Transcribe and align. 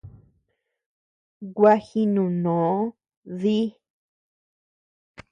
Gua 1.57 1.73
jinuno 1.87 2.55
dí. 3.41 3.53